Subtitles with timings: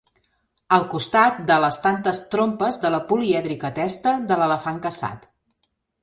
[0.75, 5.29] Al costat de les tantes trompes de la polièdrica testa de l'elefant caçat.